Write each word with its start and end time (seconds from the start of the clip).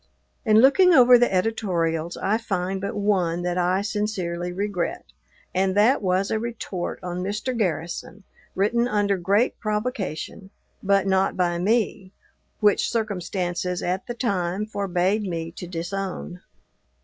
In 0.45 0.61
looking 0.61 0.95
over 0.95 1.19
the 1.19 1.31
editorials 1.31 2.17
I 2.17 2.39
find 2.39 2.81
but 2.81 2.95
one 2.95 3.43
that 3.43 3.55
I 3.59 3.83
sincerely 3.83 4.51
regret, 4.51 5.05
and 5.53 5.75
that 5.77 6.01
was 6.01 6.31
a 6.31 6.39
retort 6.39 6.99
on 7.03 7.21
Mr. 7.21 7.55
Garrison, 7.55 8.23
written 8.55 8.87
under 8.87 9.15
great 9.15 9.59
provocation, 9.59 10.49
but 10.81 11.05
not 11.05 11.37
by 11.37 11.59
me, 11.59 12.13
which 12.61 12.89
circumstances, 12.89 13.83
at 13.83 14.07
the 14.07 14.15
time, 14.15 14.65
forbade 14.65 15.21
me 15.21 15.51
to 15.51 15.67
disown. 15.67 16.41